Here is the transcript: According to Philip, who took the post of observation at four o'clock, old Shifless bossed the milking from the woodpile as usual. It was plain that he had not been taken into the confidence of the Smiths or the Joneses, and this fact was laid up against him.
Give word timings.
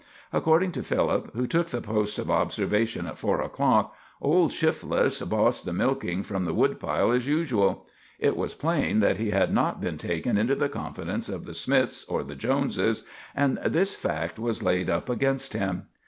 According 0.33 0.71
to 0.71 0.81
Philip, 0.81 1.31
who 1.35 1.45
took 1.45 1.69
the 1.69 1.79
post 1.79 2.17
of 2.17 2.31
observation 2.31 3.05
at 3.05 3.19
four 3.19 3.39
o'clock, 3.39 3.95
old 4.19 4.51
Shifless 4.51 5.21
bossed 5.21 5.63
the 5.63 5.73
milking 5.73 6.23
from 6.23 6.45
the 6.45 6.55
woodpile 6.55 7.11
as 7.11 7.27
usual. 7.27 7.85
It 8.17 8.35
was 8.35 8.55
plain 8.55 8.99
that 9.01 9.17
he 9.17 9.29
had 9.29 9.53
not 9.53 9.79
been 9.79 9.99
taken 9.99 10.39
into 10.39 10.55
the 10.55 10.69
confidence 10.69 11.29
of 11.29 11.45
the 11.45 11.53
Smiths 11.53 12.03
or 12.05 12.23
the 12.23 12.33
Joneses, 12.35 13.03
and 13.35 13.59
this 13.63 13.93
fact 13.93 14.39
was 14.39 14.63
laid 14.63 14.89
up 14.89 15.07
against 15.07 15.53
him. 15.53 15.85